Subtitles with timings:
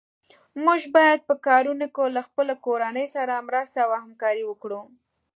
[0.65, 4.81] موږ باید په کارونو کې له خپلې کورنۍ سره مرسته او همکاري وکړو.